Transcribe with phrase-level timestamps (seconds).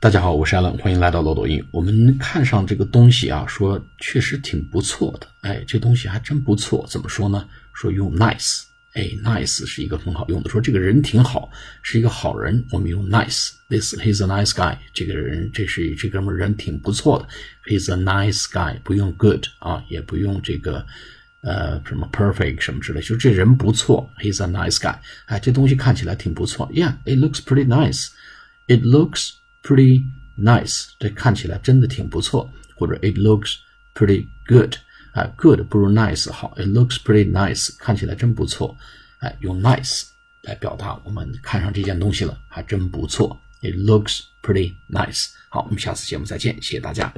[0.00, 1.60] 大家好，我是 Allen，欢迎来到漏斗音。
[1.72, 6.86] 我们看上这个东西啊，说确实挺不错的，哎，这东西还真不错。
[6.88, 7.48] 怎么说呢？
[7.72, 10.48] 说用 nice，哎，nice 是一个很好用的。
[10.48, 11.50] 说这个人挺好，
[11.82, 13.50] 是一个好人，我们用 nice。
[13.68, 14.78] This he's a nice guy。
[14.94, 17.28] 这个人，这是这哥们人挺不错的。
[17.68, 20.86] He's a nice guy，不用 good 啊，也不用这个
[21.40, 24.08] 呃什么 perfect 什么之类，就这人不错。
[24.20, 24.96] He's a nice guy。
[25.26, 26.70] 哎，这东西看起来挺不错。
[26.72, 28.10] Yeah，it looks pretty nice。
[28.68, 29.30] It looks
[29.62, 30.04] pretty
[30.38, 33.56] nice，这看起来真的挺不错，或者 it looks
[33.94, 34.74] pretty good，
[35.12, 38.76] 啊，good 不如 nice 好，it looks pretty nice，看起来真不错，
[39.18, 40.04] 哎，用 nice
[40.42, 45.30] 来表达我们看上这件东西了，还真不错，it looks pretty nice。
[45.48, 47.12] 好，我们下次节目再见，谢谢大家。